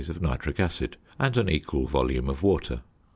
[0.09, 2.81] of nitric acid, and an equal volume of water.